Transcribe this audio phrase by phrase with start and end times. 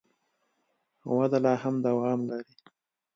[1.17, 2.53] وده لا هم دوام لري.